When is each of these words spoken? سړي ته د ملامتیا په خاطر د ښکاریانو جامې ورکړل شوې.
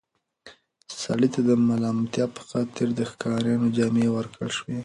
سړي 1.01 1.27
ته 1.33 1.39
د 1.49 1.49
ملامتیا 1.67 2.25
په 2.35 2.41
خاطر 2.49 2.87
د 2.95 2.99
ښکاریانو 3.11 3.67
جامې 3.77 4.07
ورکړل 4.11 4.51
شوې. 4.57 4.77